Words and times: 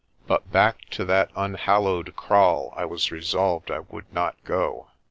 But 0.25 0.51
back 0.51 0.81
to 0.97 1.05
that 1.05 1.29
unhallowed 1.35 2.15
kraal 2.15 2.73
I 2.75 2.85
was 2.85 3.11
resolved 3.11 3.69
I 3.69 3.81
would 3.89 4.11
not 4.11 4.35
go. 4.45 4.87